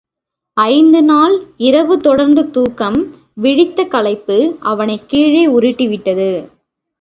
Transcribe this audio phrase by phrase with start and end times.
[0.57, 1.35] ஐந்து நாள்
[1.57, 2.97] இரவு தொடர்ந்து தூக்கம்
[3.33, 4.57] விழித்த களைப்பு
[4.59, 6.29] அவனைக் கீழே உருட்டிவிட்டது.